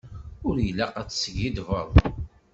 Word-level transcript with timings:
Ur 0.47 0.55
ilaq 0.67 0.93
ad 1.01 1.07
teskiddbeḍ. 1.09 1.91